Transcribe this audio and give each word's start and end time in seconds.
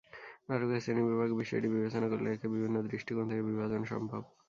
নাটকের 0.47 0.81
শ্রেণিবিভাগের 0.83 1.39
বিষয়টি 1.41 1.67
বিবেচনা 1.75 2.07
করলে 2.11 2.27
একে 2.31 2.47
বিভিন্ন 2.53 2.75
দৃষ্টিকোণ 2.85 3.25
থেকে 3.29 3.43
বিভাজন 3.49 3.81
সম্ভব। 3.91 4.21